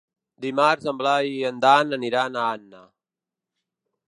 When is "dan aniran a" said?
1.67-2.49